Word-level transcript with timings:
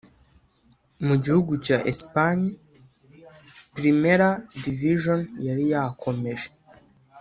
Mu 1.07 1.15
gihugu 1.23 1.53
cya 1.65 1.77
Espagne 1.91 2.47
Primera 3.75 4.29
Division 4.63 5.19
yari 5.47 5.63
yakomeje 5.73 6.47